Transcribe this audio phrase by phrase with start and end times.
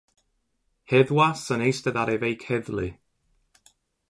[0.89, 2.87] Heddwas yn eistedd ar ei feic heddlu.